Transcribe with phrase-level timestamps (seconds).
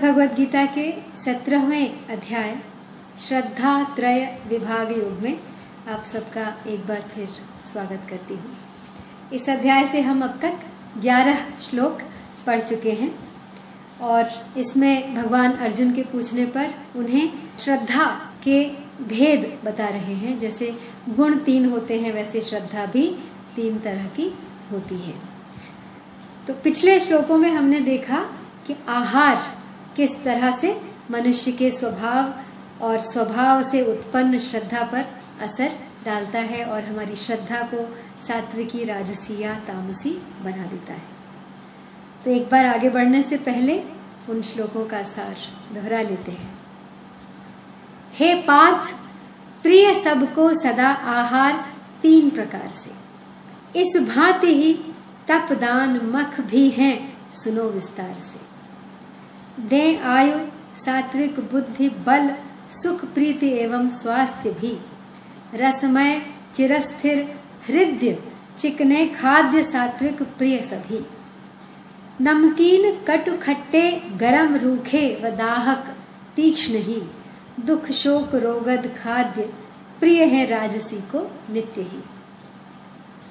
[0.00, 0.90] भगवद गीता के
[1.24, 2.54] सत्रहवें अध्याय,
[3.18, 5.40] श्रद्धा त्रय विभाग योग में
[5.88, 7.28] आप सबका एक बार फिर
[7.64, 8.56] स्वागत करती हूँ।
[9.32, 10.64] इस अध्याय से हम अब तक
[10.98, 11.98] 11 श्लोक
[12.46, 13.10] पढ़ चुके हैं
[14.00, 18.06] और इसमें भगवान अर्जुन के पूछने पर उन्हें श्रद्धा
[18.44, 18.64] के
[19.04, 20.74] भेद बता रहे हैं। जैसे
[21.08, 23.06] गुण तीन होते हैं, वैसे श्रद्धा भी
[23.56, 24.32] तीन तरह की
[24.72, 25.14] होती है।
[26.46, 28.26] तो पिछले श्लोकों में हमने देखा
[28.66, 29.59] कि आहार
[30.00, 32.34] किस तरह से मनुष्य के स्वभाव
[32.84, 35.04] और स्वभाव से उत्पन्न श्रद्धा पर
[35.42, 35.72] असर
[36.04, 40.10] डालता है और हमारी श्रद्धा को सात्विकी राजसी या तामसी
[40.42, 41.02] बना देता है।
[42.24, 43.84] तो एक बार आगे बढ़ने से पहले
[44.30, 45.36] उन श्लोकों का सार
[45.74, 46.58] दोहरा लेते हैं।
[48.14, 48.94] हे पार्थ,
[49.62, 52.90] प्रिय सबको सदा आहार तीन प्रकार से।
[53.80, 54.74] इस भांति ही
[55.28, 58.29] तप दान मख भी हैं, सुनो विस्तार से।
[59.58, 60.38] दे आयु,
[60.76, 62.36] सात्विक बुद्धि, बल,
[62.70, 64.80] सुख, प्रीति एवं स्वास्थ्य भी।
[65.54, 68.18] रसमय, चिरस्थिर, हृदय,
[68.58, 71.06] चिकने खाद्य, सात्विक, प्रिय सभी।
[72.20, 75.96] नमकीन कटु खट्टे गरम, रूखे व दाहक,
[76.36, 77.02] तीक्ष्ण ही।
[77.60, 79.42] दुख, शोक, रोगद, खाद्य,
[80.00, 82.04] प्रिय है राजसी को नित्य ही।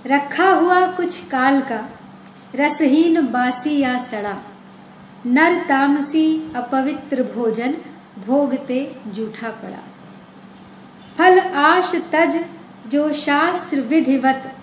[0.05, 1.89] रखा हुआ कुछ काल का,
[2.55, 4.43] रसहीन बासी या सड़ा
[5.25, 7.75] नर तामसी अपवित्र भोजन
[8.27, 9.83] भोगते जूठा पड़ा।
[11.17, 12.45] फल आश तज
[12.87, 14.55] जो शास्त्र विधिवत,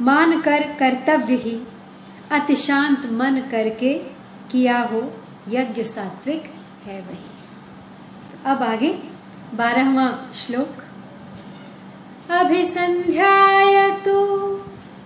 [0.00, 1.62] मान कर कर्तव्य ही।
[2.30, 3.94] अति शांत मन करके
[4.52, 5.12] किया हो
[5.48, 6.44] यज्ञ सात्विक
[6.84, 7.30] है वही।
[8.32, 8.98] तो अब आगे
[9.54, 10.68] बारहवा श्लोक।
[12.30, 14.56] अभिसंध्याय तो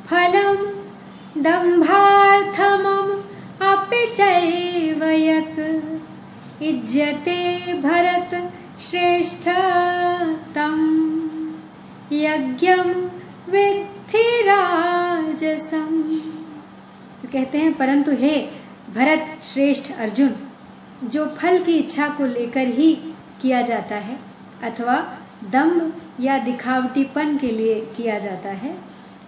[0.06, 0.56] फलम
[1.42, 3.25] दंभार्थमम
[3.62, 9.48] अपि चैव यत् इज्यते भरत श्रेष्ठ
[10.54, 10.78] तम
[12.12, 13.10] यज्ञम
[14.46, 16.02] राजसम
[17.22, 18.50] तो कहते हैं, परंतु हे
[18.94, 20.34] भरत श्रेष्ठ अर्जुन,
[21.04, 22.92] जो फल की इच्छा को लेकर ही
[23.42, 24.18] किया जाता है,
[24.62, 24.96] अथवा
[25.50, 28.76] दम्भ या दिखावटीपन के लिए किया जाता है,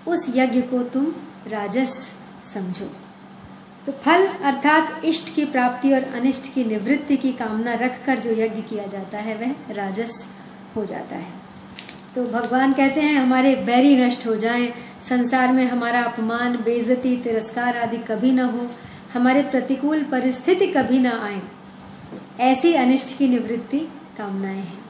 [0.08, 1.06] उस यज्ञ को तुम
[1.46, 2.12] राजस
[2.54, 2.90] समझो।
[3.88, 8.62] तो फल अर्थात इष्ट की प्राप्ति और अनिष्ट की निवृत्ति की कामना रखकर जो यज्ञ
[8.62, 10.26] किया जाता है, वह राजस
[10.76, 11.32] हो जाता है।
[12.14, 14.74] तो भगवान कहते हैं, हमारे बैरी नष्ट हो जाएँ,
[15.08, 18.66] संसार में हमारा अपमान बेजती तिरस्कार आदि कभी ना हो,
[19.14, 21.40] हमारे प्रतिकूल परिस्थिति कभी ना आए,
[22.40, 23.78] ऐसी अनिष्ट की निवृत्ति
[24.18, 24.84] कामनाएँ हैं।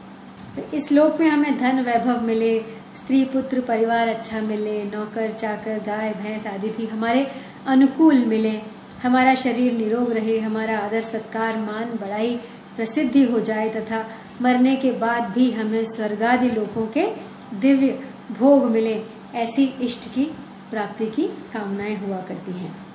[0.56, 2.58] तो इस लोक में हमें धन वैभव मिले,
[2.96, 7.26] स्त्री पुत्र परिवार अच्छा मिले, नौकर, चाकर, गाय, भैंस आदि भी हमारे
[7.66, 12.40] अनुकूल मिले हमारा शरीर निरोग रहे, हमारा आदर सत्कार, मान बड़ाई
[12.76, 14.10] प्रसिद्धि हो जाए तथा
[14.42, 17.06] मरने के बाद भी हमें स्वर्गादि लोगों के
[17.54, 18.00] दिव्य
[18.38, 19.02] भोग मिले,
[19.34, 20.24] ऐसी इष्ट की
[20.70, 22.86] प्राप्ति की कामनाएँ हुआ करती हैं।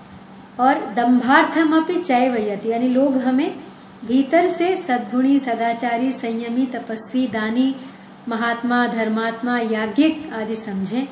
[0.59, 3.55] और दम्भार्थम अपनी चय वयति यानी लोग हमें
[4.05, 7.75] भीतर से सद्गुणी, सदाचारी, संयमी, तपस्वी, दानी,
[8.29, 11.07] महात्मा, धर्मात्मा, याज्ञिक आदि समझें,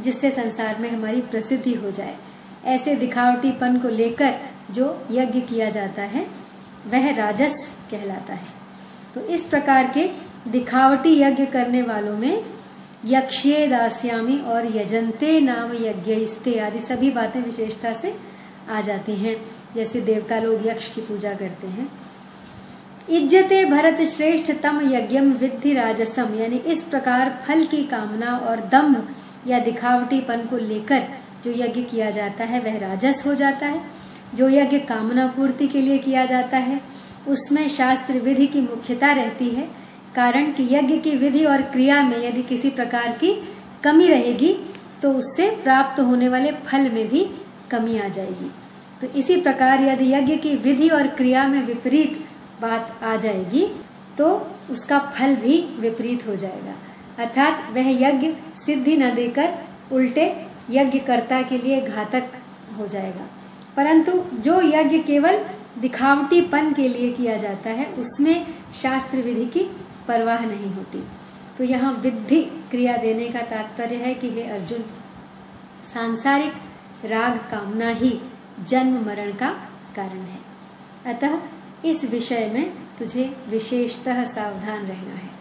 [0.00, 2.16] जिससे संसार में हमारी प्रसिद्धि हो जाए।
[2.66, 4.34] ऐसे दिखावटीपन को लेकर
[4.70, 6.26] जो यज्ञ किया जाता है,
[6.86, 8.46] वह राजस कहलाता है।
[9.14, 10.10] तो इस प्रकार के
[10.50, 12.44] दिखावटी यज्ञ करने वालों में
[13.04, 18.16] यक्षे दास्यामी और यजंते नाम यज्ञ आदि सभी बातें विशेषता से
[18.70, 19.36] आ जाती हैं।
[19.74, 21.92] जैसे देवता लोग यक्ष की पूजा करते हैं।
[23.10, 29.08] इज्जते भरत श्रेष्ठ तम यज्ञम विद्धि राजसम, यानी इस प्रकार फल की कामना और दम्भ
[29.46, 31.08] या दिखावटीपन को लेकर
[31.44, 33.80] जो यज्ञ किया जाता है, वह राजस हो जाता है।
[34.34, 36.80] जो यज्ञ कामना पूर्ति के लिए किया जाता है,
[37.28, 39.68] उसमें शास्त्र विधि की मुख्यता रहती है,
[40.14, 43.32] कारण कि यज्ञ की विधि और क्रिया में यदि किसी प्रकार की
[43.84, 44.54] कमी रहेगी
[45.02, 47.26] तो उससे प्राप्त होने वाले फल में भी
[47.70, 48.50] कमी आ जाएगी।
[49.00, 52.18] तो इसी प्रकार यदि यज्ञ की विधि और क्रिया में विपरीत
[52.62, 53.66] बात आ जाएगी
[54.18, 54.28] तो
[54.70, 56.74] उसका फल भी विपरीत हो जाएगा।
[57.18, 59.54] अर्थात वह यज्ञ सिद्धि न देकर
[59.92, 62.30] उल्टे यज्ञकर्ता के लिए घातक
[62.78, 63.26] हो जाएगा।
[63.76, 65.44] परंतु जो यज्ञ केवल
[65.78, 69.64] दिखावटीपन के लिए किया जाता है, उसमें शास्त्र विधि की
[70.08, 71.04] परवाह नहीं होती।
[71.58, 74.78] तो यहाँ विधि क्रिया देने का तात्पर्य है कि हे अर्जुन,
[75.94, 76.52] सांसारिक
[77.04, 78.20] राग कामना ही
[78.64, 79.48] जन्म मरण का
[79.96, 80.38] कारण है।
[81.06, 81.38] अतः
[81.84, 85.35] इस विषय में तुझे विशेषतः सावधान रहना है।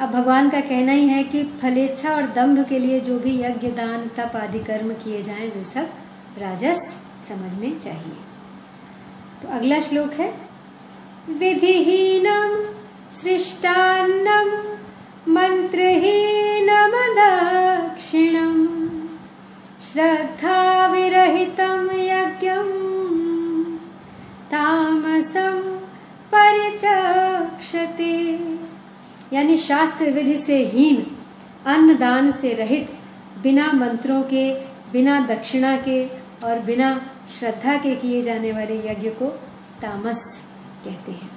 [0.00, 3.68] अब भगवान का कहना ही है कि फलेच्छा और दंभ के लिए जो भी यज्ञ,
[3.68, 5.90] दान, तप आदि कर्म किए जाएँ, वे सब
[6.38, 8.16] राजस समझने चाहिए।
[9.42, 10.34] तो अगला श्लोक है
[11.30, 12.74] विधिहीनं
[13.12, 14.78] सृष्टान्नं
[19.80, 23.78] श्रद्धा श्रद्धाविरहितं यज्ञम्,
[24.50, 25.80] तामसम
[26.34, 28.38] परिचक्षते।
[29.32, 31.16] यानी शास्त्र विधि से हीन
[31.66, 32.90] अन्न दान से रहित,
[33.42, 34.54] बिना मंत्रों के,
[34.92, 36.06] बिना दक्षिणा के
[36.44, 39.26] और बिना श्रद्धा के किए जाने वाले यज्ञ को
[39.82, 40.42] तामस
[40.84, 41.30] कहते हैं।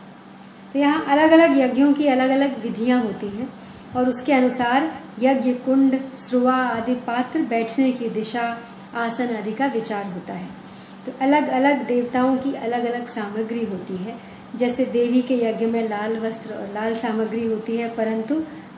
[0.73, 3.49] तो यहाँ अलग अलग यज्ञों की अलग अलग विधियाँ होती हैं
[3.95, 8.57] और उसके अनुसार यज्ञ कुंड श्रुआ आदि पात्र बैठने की दिशा,
[8.95, 10.47] आसन आदि का विचार होता है।
[11.05, 14.19] तो अलग अलग देवताओं की अलग अलग सामग्री होती है।
[14.55, 18.35] जैसे देवी के यज्ञ में लाल वस्त्र और लाल सामग्री होती है, परंतु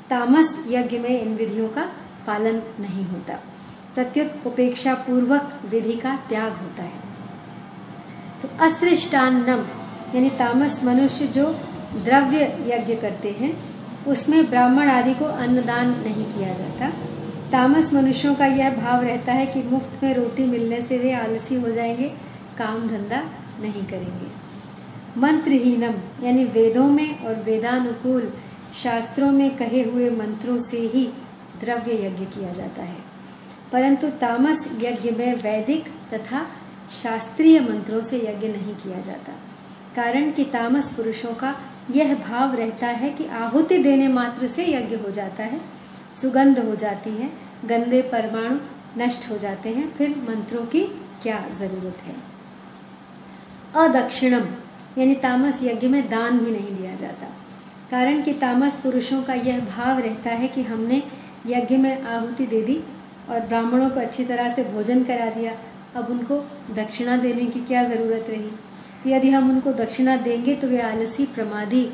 [0.10, 1.82] तामस यज्ञ में इन विधियों का
[2.28, 3.34] पालन नहीं होता।
[3.96, 7.00] प्रत्युत उपेक्षा पूर्वक विधि का त्याग होता है।
[8.42, 9.60] तो अस्त्रिष्टान्नम,
[10.16, 11.60] यानी तामस मनुष्य जो
[12.06, 13.64] द्रव्य यज्ञ करते हैं,
[14.08, 16.90] उसमें ब्राह्मण आदि को अन्नदान नहीं किया जाता।
[17.52, 21.56] तामस मनुष्यों का यह भाव रहता है कि मुफ़्त में रोटी मिलने से वे आलसी
[21.56, 22.10] हो जाएँगे,
[22.58, 23.22] काम धंधा
[23.62, 24.43] नहीं करेंगे।
[25.18, 28.34] मंत्रहीनम, यानी वेदों में और वेदानुकूल
[28.84, 31.10] शास्त्रों में कहे हुए मंत्रों से ही
[31.60, 32.98] द्रव्य यज्ञ किया जाता है।
[33.72, 36.48] परंतु तामस यज्ञ में वैदिक तथा
[36.90, 39.34] शास्त्रीय मंत्रों से यज्ञ नहीं किया जाता।
[39.96, 41.56] कारण कि तामस पुरुषों का
[41.92, 45.62] यह भाव रहता है कि आहुति देने मात्र से यज्ञ हो जाता है,
[46.22, 47.30] सुगंध हो जाती है,
[47.66, 48.58] गंदे परमाणु
[48.98, 50.82] नष्ट हो जाते हैं, फिर मंत्रों की
[51.22, 52.16] क्या ज़रूरत है?
[53.76, 54.46] अदक्षिणम
[54.98, 57.26] यानी तामस यज्ञ में दान भी नहीं दिया जाता।
[57.92, 61.04] कारण कि तामस पुरुषों का यह भाव रहता है कि हमने
[61.48, 62.84] यज्ञ में आहुति दे दी
[63.30, 65.52] और ब्राह्मणों को अच्छी तरह से भोजन करा दिया।
[65.96, 66.36] अब उनको
[66.76, 68.50] दक्षिणा देने की क्या ज़रूरत रही?
[69.04, 71.90] तो यदि हम उनको दक्षिणा देंगे तो वे आलसी प्रमादी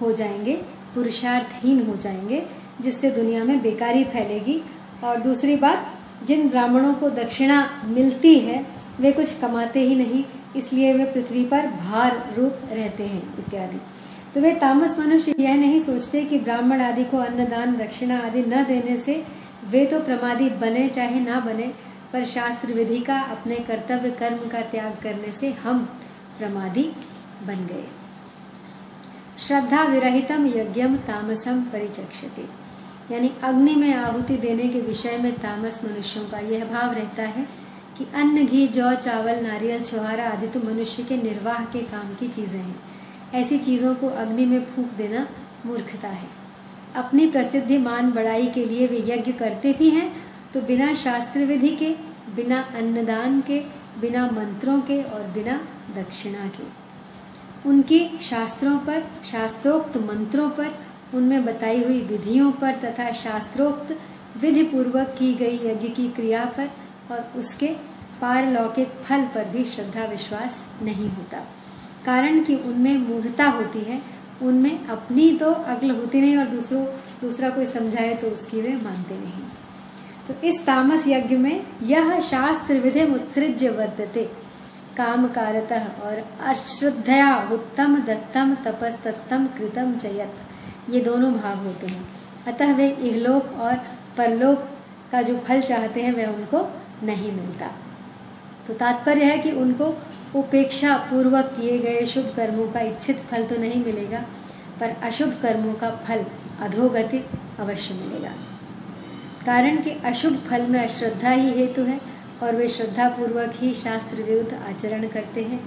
[0.00, 0.56] हो जाएँगे,
[0.94, 2.46] पुरुषार्थहीन हो जाएँगे,
[2.80, 4.62] जिससे दुनिया में बेकारी फैलेगी।
[5.04, 5.86] और दूसरी बात,
[6.26, 10.24] जिन ब्राह्मणों को दक्षिणा मिलती है वे कुछ कमाते ही नहीं,
[10.56, 13.80] इसलिए वे पृथ्वी पर भार रूप रहते हैं, इत्यादि।
[14.34, 18.64] तो वे तामस मनुष्य यह नहीं सोचते कि ब्राह्मण आदि को अन्नदान, दक्षिणा आदि न
[18.64, 19.24] देने से
[19.70, 21.72] वे तो प्रमादी बने चाहे ना बने,
[22.12, 25.84] पर शास्त्र विधि का अपने कर्तव्य, कर्म का त्याग करने से हम
[26.38, 26.82] प्रमादी
[27.46, 27.84] बन गए।
[29.38, 32.42] श्रद्धा विरहितम यज्ञम तामसम परिचक्षते।
[33.14, 37.46] यानी अग्नि में आहुति देने के विषय में तामस मनुष्यों का यह भाव रहता है
[37.98, 42.28] कि अन्न, घी, जौ, चावल, नारियल, छुहारा आदि तो मनुष्य के निर्वाह के काम की
[42.28, 42.80] चीज़ें हैं।
[43.34, 45.26] ऐसी चीज़ों को अग्नि में फूक देना
[45.66, 46.28] मूर्खता है।
[46.96, 50.10] अपनी प्रसिद्धि मान बढ़ाई के लिए वे यज्ञ करते भी हैं
[50.54, 51.90] तो बिना शास्त्र विधि के,
[52.36, 53.60] बिना अन्नदान के,
[54.00, 55.60] बिना मंत्रों के और बिना
[55.96, 56.64] दक्षिणा के।
[57.68, 59.02] उनकी शास्त्रों पर,
[59.32, 60.74] शास्त्रोक्त मंत्रों पर,
[61.14, 63.98] उनमें बताई हुई विधियों पर तथा शास्त्रोक्त
[64.40, 66.70] विधि पूर्वक की गई यज्ञ की क्रिया पर
[67.12, 67.66] और उसके
[68.20, 71.38] पारलौकिक फल पर भी श्रद्धा विश्वास नहीं होता।
[72.06, 74.00] कारण कि उनमें मूढ़ता होती है,
[74.42, 76.84] उनमें अपनी तो अक्ल होती नहीं और दूसरों,
[77.20, 79.42] दूसरा कोई समझाए तो उसकी वे मानते नहीं।
[80.28, 84.24] तो इस तामस यज्ञ में यह शास्त्र विधि उत्सृज्य वर्तते।
[84.96, 90.34] काम कारतः और अश्रद्धया उत्तम दत्तम तपस्तत्तम कृतम जयत
[90.90, 92.08] ये दोनों भाव होते हैं।
[92.46, 93.76] अतः वे इहलोक और
[94.16, 94.68] परलोक
[95.12, 96.58] का जो फल चाहते हैं, वह उनको
[97.02, 97.70] नहीं मिलता।
[98.66, 99.86] तो तात्पर्य है कि उनको
[100.36, 104.24] उपेक्षा पूर्वक किए गए शुभ कर्मों का इच्छित फल तो नहीं मिलेगा,
[104.80, 106.24] पर अशुभ कर्मों का फल
[106.60, 107.24] अधोगति
[107.60, 108.32] अवश्य मिलेगा।
[109.46, 112.00] कारण कि अशुभ फल में अश्रद्धा ही हेतु है
[112.42, 115.60] और वे श्रद्धा पूर्वक ही शास्त्र विरुद्ध आचरण करते हैं,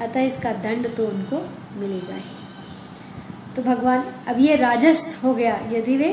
[0.00, 1.36] अतः इसका दंड तो उनको
[1.80, 2.36] मिलेगा ही।
[3.56, 6.12] तो भगवान, अब ये राजस हो गया, यदि वे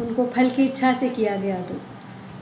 [0.00, 1.80] उनको फल की इच्छा से किया गया तो।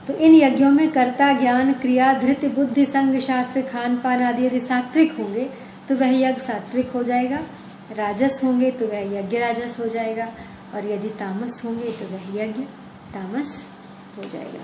[0.07, 4.59] तो इन यज्ञों में कर्ता ज्ञान, क्रिया, धृत, बुद्धि, संग, शास्त्र, खान पान आदि यदि
[4.59, 5.49] सात्विक होंगे
[5.89, 7.39] तो वह यज्ञ सात्विक हो जाएगा।
[7.97, 10.27] राजस होंगे तो वह यज्ञ राजस हो जाएगा।
[10.75, 12.61] और यदि तामस होंगे तो वह यज्ञ
[13.13, 13.67] तामस
[14.17, 14.63] हो जाएगा।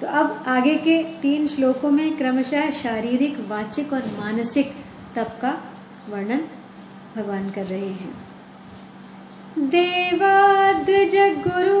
[0.00, 4.72] तो अब आगे के तीन श्लोकों में क्रमशः शारीरिक, वाचिक और मानसिक
[5.16, 5.52] तप का
[6.08, 6.40] वर्णन
[7.16, 8.14] भगवान कर रहे हैं।
[9.58, 11.16] देवाद्विज
[11.48, 11.73] गुरु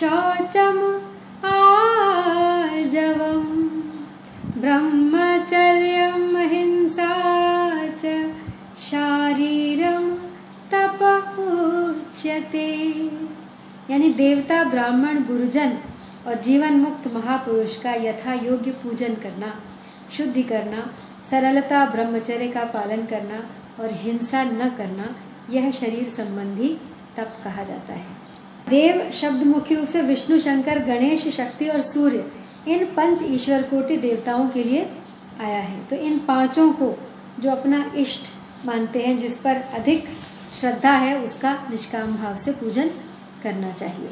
[0.00, 1.02] शौचम
[1.44, 3.70] आजवम।
[4.60, 6.06] ब्रह्मचर्य,
[6.46, 8.34] हिंसा च
[8.78, 10.18] शारीरम
[10.70, 13.10] तप उच्यते।
[13.90, 15.78] यानी देवता, ब्राह्मण, गुरुजन
[16.26, 19.60] और जीवन मुक्त महापुरुष का यथा योग्य पूजन करना,
[20.12, 20.90] शुद्धि करना,
[21.30, 23.46] सरलता, ब्रह्मचर्य का पालन करना
[23.82, 25.16] और हिंसा न करना,
[25.50, 26.78] यह शरीर संबंधी
[27.16, 28.25] तप कहा जाता है।
[28.68, 32.32] देव शब्द मुख्य रूप से विष्णु, शंकर, गणेश, शक्ति और सूर्य,
[32.68, 34.90] इन पंच ईश्वर कोटि देवताओं के लिए
[35.40, 36.98] आया है। तो इन पाँचों को
[37.40, 38.22] जो अपना इष्ट
[38.66, 40.04] मानते हैं, जिस पर अधिक
[40.52, 42.90] श्रद्धा है, उसका निष्काम भाव से पूजन
[43.42, 44.10] करना चाहिए।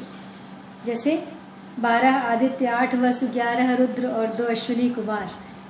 [0.85, 1.23] जैसे
[1.79, 5.29] बारह आदित्य, आठ वस, ग्यारह रुद्र और दो अश्विनी कुमार,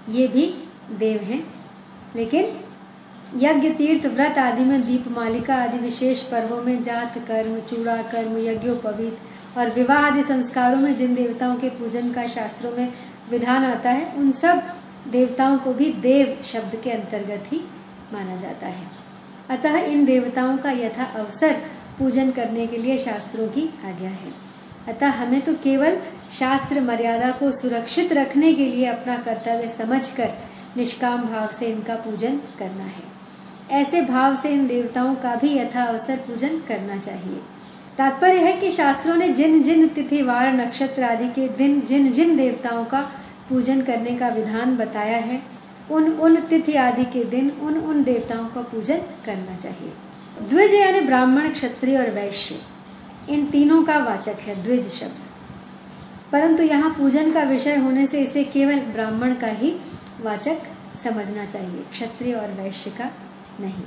[0.09, 1.53] ये भी देव हैं।
[2.15, 2.64] लेकिन
[3.33, 8.37] यज्ञ तीर्थ व्रत आदि में दीप मालिका आदि विशेष पर्वों में जात, कर्म, चूड़ा, कर्म
[8.37, 9.17] यज्ञोपवीत
[9.57, 12.93] और विवाह आदि संस्कारों में जिन देवताओं के पूजन का शास्त्रों में
[13.29, 14.63] विधान आता है, उन सब
[15.07, 17.61] देवताओं को भी देव शब्द के अंतर्गत ही
[18.13, 18.87] माना जाता है।
[19.49, 21.53] अतः इन देवताओं का यथा अवसर
[21.99, 24.33] पूजन करने के लिए शास्त्रों की आज्ञा है।
[24.87, 25.97] अतः हमें तो केवल
[26.31, 30.29] शास्त्र मर्यादा को सुरक्षित रखने के लिए अपना कर्तव्य समझकर
[30.77, 33.14] निष्काम भाव से इनका पूजन करना है।
[33.71, 37.41] ऐसे भाव से इन देवताओं का भी यथा अवसर पूजन करना चाहिए।
[37.97, 42.37] तात्पर्य है कि शास्त्रों ने जिन जिन तिथि, वार, नक्षत्र आदि के दिन, जिन जिन
[42.37, 43.01] देवताओं का
[43.49, 45.41] पूजन करने का विधान बताया है,
[45.91, 49.93] उन उन तिथि आदि के दिन उन उन देवताओं का पूजन करना चाहिए।
[50.49, 52.55] द्विज यानी ब्राह्मण, क्षत्रिय और वैश्य।
[53.29, 55.15] इन तीनों का वाचक है द्विज शब्द।
[56.31, 59.75] परंतु यहाँ पूजन का विषय होने से इसे केवल ब्राह्मण का ही
[60.21, 60.57] वाचक
[61.03, 63.11] समझना चाहिए, क्षत्रिय और वैश्य का।
[63.61, 63.83] नहीं।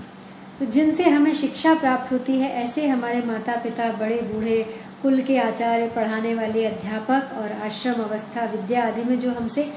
[0.60, 4.62] तो जिनसे हमें शिक्षा प्राप्त होती है, ऐसे हमारे माता पिता बड़े बूढ़े
[5.02, 9.72] कुल के आचार्य, पढ़ाने वाले अध्यापक और आश्रम अवस्था, विद्या आदि में जो हमसे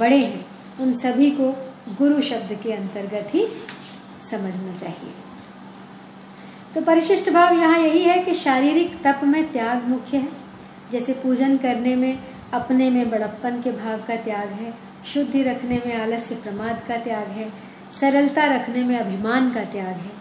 [0.00, 0.46] बड़े हैं,
[0.80, 1.52] उन सभी को
[1.98, 3.46] गुरु शब्द के अंतर्गत ही
[4.30, 5.12] समझना चाहिए।
[6.74, 10.28] तो परिशिष्ट भाव यहाँ यही है कि शारीरिक तप में त्याग मुख्य है।
[10.92, 12.18] जैसे पूजन करने में,
[12.52, 14.74] अपने में बड़प्पन के भाव का त्याग है,
[15.06, 20.12] शुद्धि रखने में आलस्य प्रमाद का त्याग है सरलता रखने में अभिमान का त्याग है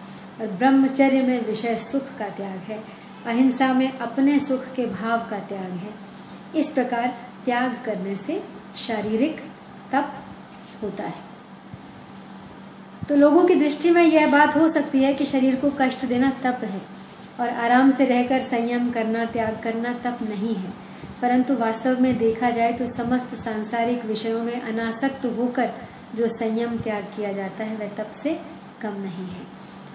[0.42, 2.84] और ब्रह्मचर्य में विषय सुख का त्याग है।
[3.26, 5.94] अहिंसा में अपने सुख के भाव का त्याग है।
[6.56, 8.44] इस प्रकार त्याग करने से
[8.76, 9.42] शारीरिक
[9.92, 10.14] तप
[10.84, 11.26] होता है।
[13.10, 16.30] तो लोगों की दृष्टि में यह बात हो सकती है कि शरीर को कष्ट देना
[16.30, 16.82] तप है
[17.40, 20.74] और आराम से रहकर संयम करना, त्याग करना तप नहीं है।
[21.22, 25.72] परंतु वास्तव में देखा जाए तो समस्त सांसारिक विषयों में अनासक्त होकर
[26.16, 28.40] जो संयम त्याग किया जाता है, वह तप से
[28.82, 29.44] कम नहीं है।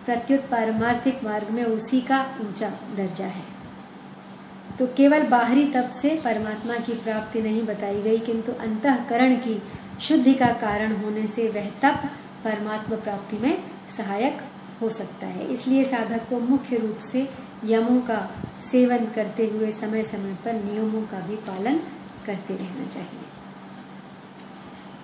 [0.07, 3.45] प्रत्युत पारमार्थिक मार्ग में उसी का ऊँचा दर्जा है।
[4.79, 9.62] तो केवल बाहरी तप से परमात्मा की प्राप्ति नहीं बताई गई, किंतु अंतकरण की
[10.00, 12.09] शुद्धि का कारण होने से वह तप
[12.45, 13.62] परमात्मा प्राप्ति में
[13.97, 14.43] सहायक
[14.83, 17.29] हो सकता है। इसलिए साधक को मुख्य रूप से
[17.64, 18.31] यमों का
[18.71, 21.79] सेवन करते हुए समय समय पर नियमों का भी पालन
[22.26, 23.25] करते रहना चाहिए।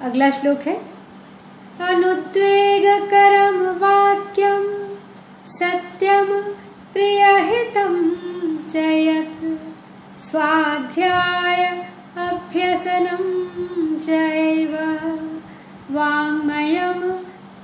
[0.01, 0.96] अगला श्लोक है
[1.81, 4.63] अनुद्वेगकरं वाक्यं
[5.47, 6.27] सत्यं
[6.93, 7.97] प्रियहितं
[8.71, 11.65] च यत् स्वाध्याय
[12.17, 13.25] अभ्यसनं
[13.99, 14.73] चैव
[15.91, 17.03] वाङ्मयं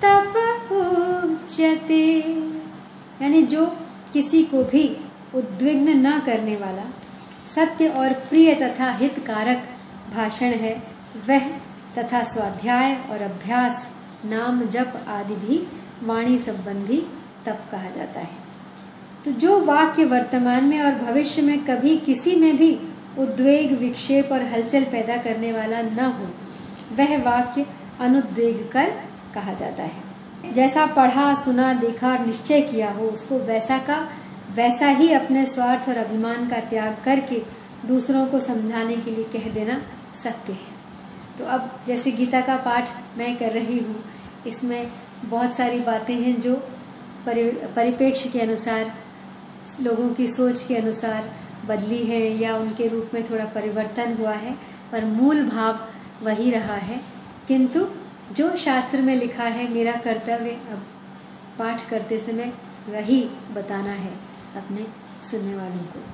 [0.04, 0.36] तप
[0.72, 2.04] उच्यते।
[3.22, 3.66] यानी जो
[4.12, 4.84] किसी को भी
[5.34, 6.84] उद्विग्न न करने वाला
[7.54, 9.64] सत्य और प्रिय तथा हितकारक
[10.14, 10.82] भाषण है,
[11.28, 11.48] वह
[11.98, 13.91] तथा स्वाध्याय और अभ्यास
[14.24, 15.66] नाम जप आदि भी
[16.02, 17.06] वाणी संबंधी
[17.46, 18.40] तप कहा जाता है।
[19.24, 22.78] तो जो वाक्य वर्तमान में और भविष्य में कभी किसी में भी
[23.18, 26.28] उद्वेग, विक्षेप और हलचल पैदा करने वाला न हो,
[26.96, 27.66] वह वाक्य
[28.00, 28.90] अनुद्वेग कर
[29.34, 34.08] कहा जाता है। जैसा पढ़ा, सुना, देखा और निश्चय किया हो, उसको वैसा का,
[34.54, 37.42] वैसा ही अपने स्वार्थ और अभिमान का त्याग करके
[37.88, 39.82] दूसरों को समझाने के लिए कह देना
[40.14, 40.71] सत्य है।
[41.42, 44.02] तो अब जैसे गीता का पाठ मैं कर रही हूँ,
[44.46, 44.90] इसमें
[45.24, 46.54] बहुत सारी बातें हैं जो
[47.26, 48.92] परिप्रेक्ष्य के अनुसार,
[49.80, 51.30] लोगों की सोच के अनुसार
[51.66, 54.54] बदली है या उनके रूप में थोड़ा परिवर्तन हुआ है
[54.92, 55.78] पर मूल भाव
[56.22, 57.00] वही रहा है।
[57.48, 57.86] किंतु
[58.32, 60.86] जो शास्त्र में लिखा है, मेरा कर्तव्य अब
[61.58, 62.52] पाठ करते समय
[62.88, 63.20] वही
[63.54, 64.12] बताना है
[64.56, 64.86] अपने
[65.22, 66.04] सुनने वालों को।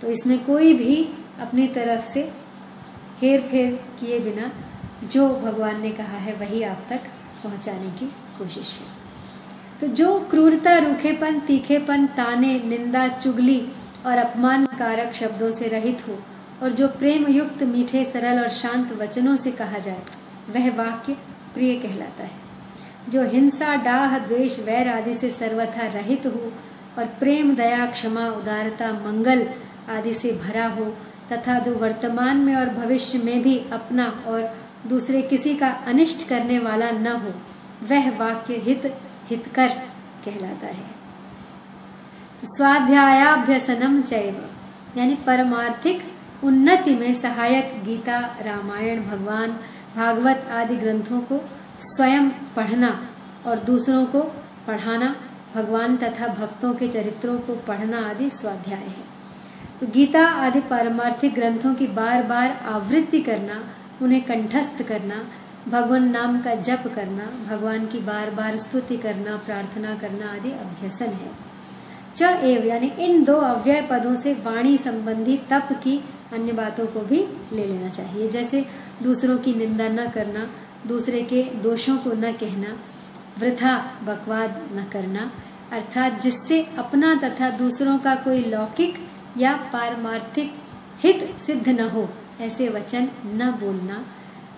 [0.00, 1.02] तो इसमें कोई भी
[1.40, 2.30] अपनी तरफ़ से
[3.22, 4.50] हेर फेर किए बिना
[5.04, 7.00] जो भगवान ने कहा है, वही आप तक
[7.44, 8.06] पहुँचाने की
[8.38, 8.86] कोशिश है।
[9.80, 13.68] तो जो क्रूरता, रूखेपन, तीखेपन, ताने, निंदा, चुगली
[14.06, 16.18] और अपमान कारक शब्दों से रहित हो
[16.62, 20.02] और जो प्रेम युक्त मीठे, सरल और शांत वचनों से कहा जाए,
[20.50, 21.12] वह वाक्य
[21.54, 22.38] प्रिय कहलाता है।
[23.08, 26.52] जो हिंसा, डाह, द्वेष, वैर आदि से सर्वथा रहित हो
[26.98, 29.48] और प्रेम, दया, क्षमा, उदारता, मंगल
[29.88, 30.96] आदि से भरा हो
[31.32, 34.56] तथा जो वर्तमान में और भविष्य में भी अपना और
[34.86, 37.32] दूसरे किसी का अनिष्ट करने वाला न हो,
[37.82, 38.94] वह वाक्य हित,
[39.26, 39.68] हितकर
[40.24, 41.00] कहलाता है।
[42.40, 44.48] तो स्वाध्यायाभ्यसनम चैव,
[44.98, 46.02] यानी परमार्थिक
[46.44, 49.50] उन्नति में सहायक गीता, रामायण, भगवान,
[49.96, 53.08] भागवत आदि ग्रंथों को स्वयं पढ़ना
[53.46, 54.20] और दूसरों को
[54.66, 55.16] पढ़ाना,
[55.54, 59.19] भगवान तथा भक्तों के चरित्रों को पढ़ना आदि स्वाध्याय है।
[59.80, 63.64] तो गीता आदि पारमार्थिक ग्रंथों की बार बार आवृत्ति करना,
[64.02, 65.24] उन्हें कंठस्थ करना,
[65.68, 71.06] भगवान नाम का जप करना, भगवान की बार बार स्तुति करना, प्रार्थना करना आदि अभ्यसन
[71.06, 71.30] है।
[72.16, 77.00] च एव, यानी इन दो अव्यय पदों से वाणी संबंधी तप की अन्य बातों को
[77.00, 78.66] भी ले लेना चाहिए। जैसे
[79.02, 80.50] दूसरों की निंदा न करना,
[80.86, 82.76] दूसरे के दोषों को न कहना,
[83.38, 85.32] वृथा बकवाद न करना,
[85.72, 90.54] अर्थात जिससे अपना तथा दूसरों का कोई लौकिक या पारमार्थिक
[90.98, 92.08] हित सिद्ध न हो,
[92.40, 94.06] ऐसे वचन न बोलना।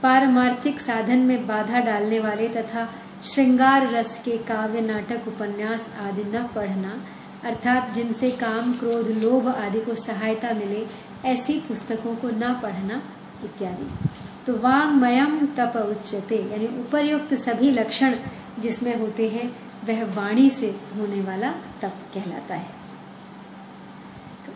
[0.03, 2.93] पारमार्थिक साधन में बाधा डालने वाले तथा
[3.25, 7.05] श्रृंगार रस के काव्य, नाटक, उपन्यास आदि न पढ़ना,
[7.45, 10.87] अर्थात जिनसे काम, क्रोध, लोभ आदि को सहायता मिले,
[11.25, 13.03] ऐसी पुस्तकों को न पढ़ना
[13.45, 14.09] इत्यादि।
[14.47, 18.15] तो वांगमयम तप उच्चते यानी उपरयुक्त सभी लक्षण
[18.59, 21.53] जिसमें होते हैं, वह वाणी से होने वाला
[21.83, 22.82] तप कहलाता है।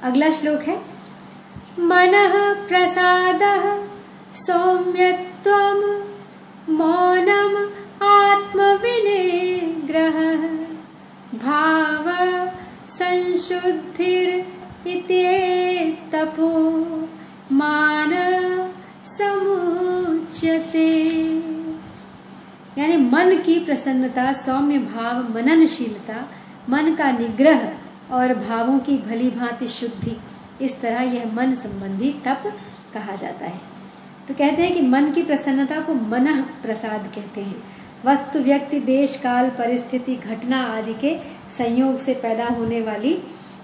[0.06, 0.82] अगला श्लोक है।
[1.78, 2.12] मन
[2.68, 3.40] प्रसाद
[4.34, 7.70] सौम्यत्व मौनम
[8.06, 10.48] आत्मविनिग्रह
[11.38, 12.06] भाव
[12.88, 14.46] संशुद्धिर
[16.12, 16.80] तपो
[17.52, 18.12] मान
[19.04, 21.10] समुच्यते।
[22.78, 26.30] यानी मन की प्रसन्नता, सौम्य भाव, मननशीलता,
[26.70, 27.75] मन का निग्रह
[28.10, 30.16] और भावों की भली भांति शुद्धि,
[30.60, 32.42] इस तरह यह मन संबंधी तप
[32.94, 33.60] कहा जाता है।
[34.28, 37.62] तो कहते हैं कि मन की प्रसन्नता को मन प्रसाद कहते हैं।
[38.04, 41.16] वस्तु, व्यक्ति, देश, काल, परिस्थिति, घटना आदि के
[41.58, 43.14] संयोग से पैदा होने वाली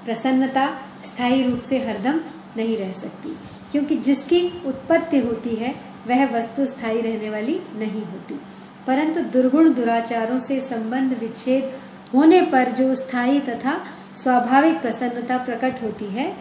[0.05, 2.21] प्रसन्नता स्थायी रूप से हरदम
[2.57, 3.39] नहीं रह सकती,
[3.73, 5.75] क्योंकि जिसकी उत्पत्ति होती है,
[6.09, 8.41] वह वस्तु स्थायी रहने वाली नहीं होती।
[8.87, 11.73] परंतु दुर्गुण दुराचारों से संबंध विच्छेद
[12.15, 13.85] होने पर जो स्थायी तथा
[14.23, 16.37] स्वाभाविक प्रसन्नता प्रकट होती है,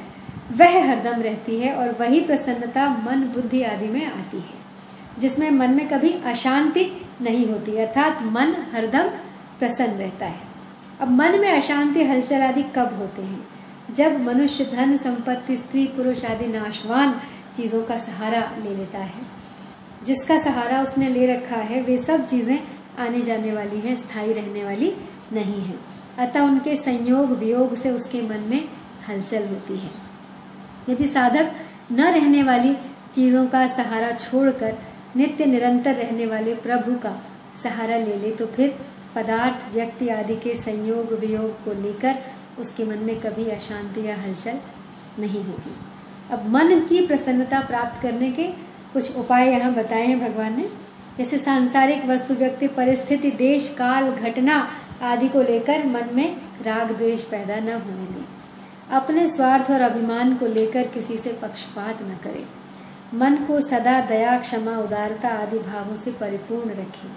[0.51, 4.61] वह हरदम रहती है और वही प्रसन्नता मन, बुद्धि आदि में आती है,
[5.19, 9.03] जिसमें मन में कभी अशांति नहीं होती, अर्थात मन हरदम
[9.59, 10.39] प्रसन्न रहता है।
[11.01, 13.47] अब मन में अशांति, हलचल आदि कब होते हैं?
[13.93, 17.21] जब मनुष्य धन, संपत्ति, स्त्री, पुरुष आदि नाशवान
[17.57, 19.21] चीज़ों का सहारा ले लेता है,
[20.03, 22.59] जिसका सहारा उसने ले रखा है, वे सब चीज़ें
[22.99, 24.93] आने जाने वाली हैं, स्थायी रहने वाली
[25.33, 28.69] नहीं है। अतः उनके संयोग, वियोग से उसके मन में
[29.09, 29.91] हलचल होती है।
[30.89, 31.51] यदि साधक
[31.91, 32.77] न रहने वाली
[33.15, 34.77] चीज़ों का सहारा छोड़कर
[35.15, 37.21] नित्य निरंतर रहने वाले प्रभु का
[37.63, 38.75] सहारा ले ले तो फिर
[39.15, 42.15] पदार्थ, व्यक्ति आदि के संयोग, वियोग को लेकर
[42.59, 44.59] उसके मन में कभी अशांति या हलचल
[45.19, 45.75] नहीं होगी।
[46.31, 48.43] अब मन की प्रसन्नता प्राप्त करने के
[48.93, 50.69] कुछ उपाय यहाँ बताए हैं भगवान ने।
[51.17, 54.67] जैसे सांसारिक वस्तु, व्यक्ति, परिस्थिति, देश, काल, घटना
[55.01, 56.35] आदि को लेकर मन में
[56.65, 58.25] राग द्वेष पैदा न होने दें।
[58.91, 62.45] अपने स्वार्थ और अभिमान को लेकर किसी से पक्षपात न करें।
[63.13, 67.09] मन को सदा दया, क्षमा, उदारता आदि भावों से परिपूर्ण रखें।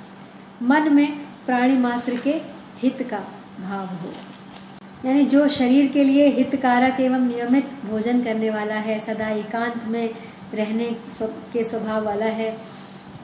[0.63, 2.35] मन में प्राणी मात्र के
[2.79, 3.19] हित का
[3.61, 4.13] भाव हो।
[5.05, 10.11] यानी जो शरीर के लिए हितकारक एवं नियमित भोजन करने वाला है, सदा एकांत में
[10.55, 10.97] रहने
[11.53, 12.57] के स्वभाव वाला है,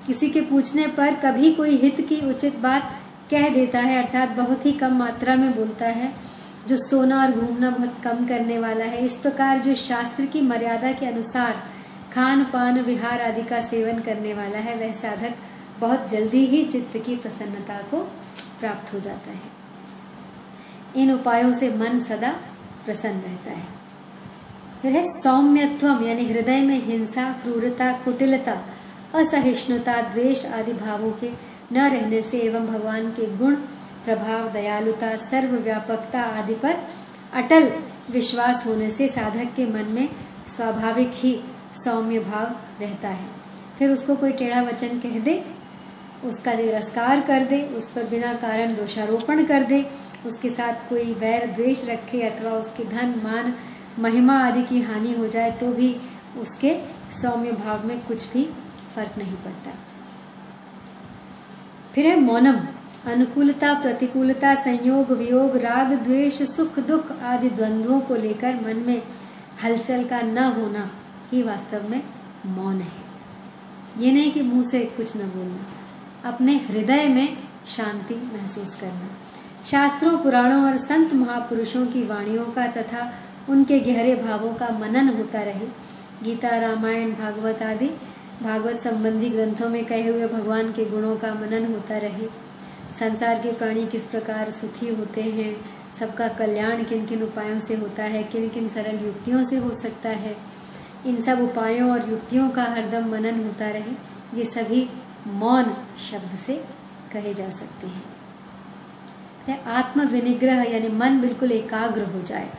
[0.06, 2.92] किसी के पूछने पर कभी कोई हित की उचित बात
[3.30, 6.12] कह देता है, अर्थात बहुत ही कम मात्रा में बोलता है,
[6.68, 10.92] जो सोना और घूमना बहुत कम करने वाला है। इस प्रकार जो शास्त्र की मर्यादा
[10.92, 11.52] के अनुसार
[12.14, 15.34] खान, पान, विहार आदि का सेवन करने वाला है, वह साधक
[15.80, 17.98] बहुत जल्दी ही चित्त की प्रसन्नता को
[18.60, 19.60] प्राप्त हो जाता है।
[20.96, 22.30] इन उपायों से मन सदा
[22.84, 23.64] प्रसन्न रहता है।
[24.82, 28.60] फिर है सौम्यत्वम, यानी हृदय में हिंसा, क्रूरता, कुटिलता,
[29.14, 33.54] असहिष्णुता, द्वेष आदि भावों के न रहने से एवं भगवान के गुण,
[34.04, 36.76] प्रभाव, दयालुता, सर्वव्यापकता आदि पर
[37.32, 37.70] अटल
[38.10, 40.08] विश्वास होने से साधक के मन में
[40.48, 41.40] स्वाभाविक ही
[41.74, 43.28] सौम्य भाव रहता है।
[43.78, 45.44] फिर उसको कोई टेढ़ा वचन कह दे,
[46.24, 49.90] उसका तिरस्कार कर दे, उस पर बिना कारण दोषारोपण कर दे,
[50.26, 53.54] उसके साथ कोई वैर, द्वेष रखे अथवा उसके धन, मान,
[53.98, 55.96] महिमा आदि की हानि हो जाए तो भी
[56.38, 56.74] उसके
[57.12, 58.44] सौम्य भाव में कुछ भी
[58.94, 59.70] फ़र्क नहीं पड़ता।
[61.94, 62.56] फिर है मौनम,
[63.10, 69.02] अनुकूलता, प्रतिकूलता, संयोग, वियोग, राग, द्वेष, सुख, दुख आदि द्वंद्वों को लेकर मन में
[69.64, 70.90] हलचल का न होना
[71.32, 72.02] ही वास्तव में
[72.46, 73.10] मौन है।
[73.98, 75.66] ये नहीं कि मुँह से कुछ न बोलना,
[76.28, 79.08] अपने हृदय में शांति महसूस करना।
[79.66, 83.12] शास्त्रों, पुराणों और संत महापुरुषों की वाणियों का तथा
[83.48, 85.66] उनके गहरे भावों का मनन होता रहे।
[86.22, 87.90] गीता, रामायण, भागवत आदि
[88.42, 92.26] भागवत संबंधी ग्रंथों में कहे हुए भगवान के गुणों का मनन होता रहे।
[92.98, 95.56] संसार के प्राणी किस प्रकार सुखी होते हैं,
[95.98, 100.08] सबका कल्याण किन किन उपायों से होता है किन किन सरल युक्तियों से हो सकता
[100.18, 100.34] है।
[101.06, 103.92] इन सब उपायों और युक्तियों का हरदम मनन होता रहे,
[104.34, 104.88] ये सभी
[105.34, 106.54] मौन शब्द से
[107.12, 112.50] कहे जा सकते हैं। आत्म विनिग्रह यानी मन बिल्कुल एकाग्र हो जाए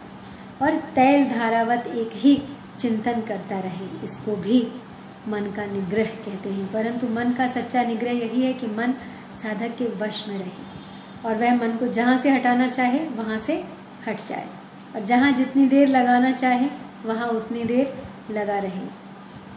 [0.61, 2.35] और तैल धारावत एक ही
[2.79, 4.61] चिंतन करता रहे, इसको भी
[5.27, 8.93] मन का निग्रह कहते हैं। परंतु मन का सच्चा निग्रह यही है कि मन
[9.43, 10.71] साधक के वश में रहे
[11.25, 13.63] और वह मन को जहाँ से हटाना चाहे, वहाँ से
[14.07, 14.47] हट जाए।
[14.95, 16.69] और जहाँ जितनी देर लगाना चाहे,
[17.05, 18.03] वहाँ उतनी देर
[18.33, 19.01] लगा रहे।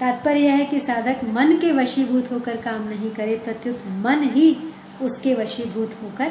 [0.00, 4.56] तात्पर्य यह है कि साधक मन के वशीभूत होकर काम नहीं करे, प्रत्युत मन ही
[5.02, 6.28] उसके वशीभूत होकर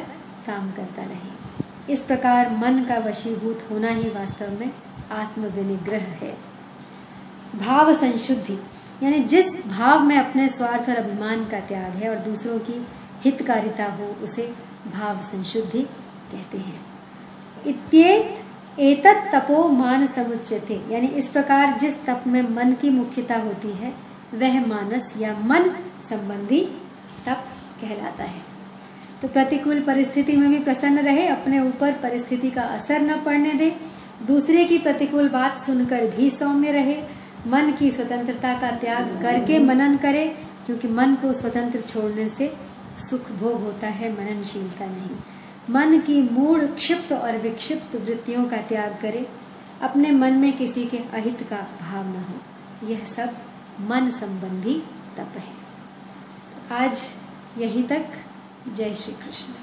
[0.48, 1.34] काम करता रहे।
[1.94, 4.72] इस प्रकार मन का वशीभूत होना ही वास्तव में
[5.12, 6.38] आत्म विनिग्रह है।
[7.56, 8.60] भाव संशुद्धि।
[9.04, 12.88] यानी जिस भाव में अपने स्वार्थ और अभिमान का त्याग है और दूसरों की
[13.26, 14.54] हितकारिता हो, उसे
[14.94, 15.82] भाव संशुद्धि
[16.32, 16.80] कहते हैं।
[17.68, 18.40] इत्येत,
[18.80, 23.94] एतत् तपो मान समुच्चते यानी इस प्रकार जिस तप में मन की मुख्यता होती है,
[24.34, 25.70] वह मानस या मन
[26.10, 26.62] संबंधी
[27.26, 27.44] तप
[27.82, 28.42] कहलाता है।
[29.22, 33.76] तो प्रतिकूल परिस्थिति में भी प्रसन्न रहे, अपने ऊपर परिस्थिति का असर न पड़ने दे।
[34.28, 39.98] दूसरे की प्रतिकूल बात सुनकर भी सौम्य रहे मन की स्वतंत्रता का त्याग करके मनन
[39.98, 42.56] करे, क्योंकि मन को स्वतंत्र छोड़ने से
[43.00, 45.18] सुख भोग होता है, मननशीलता नहीं।
[45.70, 49.28] मन की मूल क्षिप्त और विक्षिप्त वृत्तियों का त्याग करे,
[49.82, 52.36] अपने मन में किसी के अहित का भाव न हो।
[52.90, 53.34] यह सब
[53.82, 54.84] मन संबंधी
[55.18, 55.64] तप है।
[56.72, 57.12] आज
[57.58, 58.06] यहीं तक।
[58.74, 59.54] जय श्री कृष्ण।